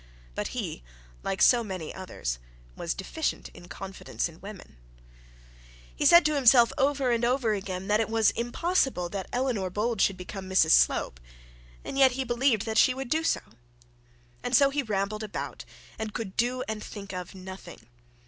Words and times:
But 0.33 0.47
he, 0.57 0.81
like 1.21 1.43
so 1.43 1.63
many 1.63 1.93
others, 1.93 2.39
was 2.75 2.95
deficient 2.95 3.49
in 3.49 3.67
confidence 3.67 4.27
in 4.27 4.41
woman. 4.41 4.77
He 5.95 6.07
said 6.07 6.25
to 6.25 6.33
himself 6.33 6.73
over 6.75 7.11
and 7.11 7.23
over 7.23 7.53
again 7.53 7.87
that 7.87 7.99
it 7.99 8.09
was 8.09 8.31
impossible 8.31 9.09
that 9.09 9.29
Eleanor 9.31 9.69
Bold 9.69 10.01
should 10.01 10.17
become 10.17 10.49
Mrs 10.49 10.71
Slope, 10.71 11.19
and 11.85 11.99
yet 11.99 12.13
he 12.13 12.23
believed 12.23 12.65
that 12.65 12.79
she 12.79 12.95
would 12.95 13.09
do 13.09 13.23
so. 13.23 13.41
And 14.41 14.57
so 14.57 14.71
he 14.71 14.81
rambled 14.81 15.21
about, 15.21 15.65
and 15.99 16.15
could 16.15 16.35
do 16.35 16.63
and 16.67 16.83
think 16.83 17.13
of 17.13 17.35
nothing. 17.35 17.85